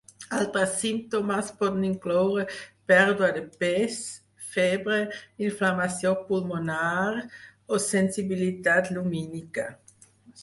Altres 0.35 0.71
símptomes 0.83 1.49
poden 1.59 1.83
incloure 1.89 2.45
pèrdua 2.91 3.27
de 3.35 3.43
pes, 3.63 3.99
febre, 4.55 4.97
inflamació 5.49 6.13
pulmonar 6.31 7.21
o 7.77 7.81
sensibilitat 7.91 8.91
lumínica. 8.97 9.67